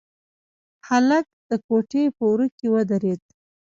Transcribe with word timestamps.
هلک 0.87 1.25
د 1.49 1.51
کوټې 1.67 2.03
په 2.17 2.23
وره 2.29 2.47
کې 2.57 2.67
ودرېد. 2.73 3.21